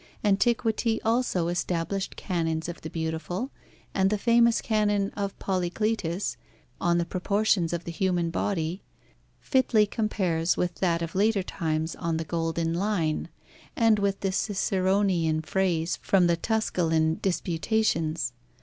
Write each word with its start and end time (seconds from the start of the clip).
Antiquity 0.23 0.99
also 1.03 1.47
established 1.47 2.15
canons 2.15 2.67
of 2.67 2.81
the 2.81 2.89
beautiful, 2.89 3.51
and 3.93 4.09
the 4.09 4.17
famous 4.17 4.59
canon 4.59 5.11
of 5.11 5.37
Polycleitus, 5.37 6.37
on 6.81 6.97
the 6.97 7.05
proportions 7.05 7.71
of 7.71 7.83
the 7.83 7.91
human 7.91 8.31
body, 8.31 8.81
fitly 9.39 9.85
compares 9.85 10.57
with 10.57 10.73
that 10.79 11.03
of 11.03 11.13
later 11.13 11.43
times 11.43 11.95
on 11.97 12.17
the 12.17 12.23
golden 12.25 12.73
line, 12.73 13.29
and 13.75 13.99
with 13.99 14.21
the 14.21 14.31
Ciceronian 14.31 15.41
phrase 15.43 15.99
from 16.01 16.25
the 16.25 16.35
Tusculan 16.35 17.19
Disputations. 17.21 18.33